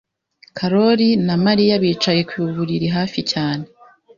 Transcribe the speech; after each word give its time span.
Karoli 0.57 1.09
na 1.27 1.35
Mariya 1.45 1.75
bicaye 1.83 2.21
ku 2.29 2.35
buriri 2.55 2.87
hafi 2.97 3.19
cyane. 3.31 3.63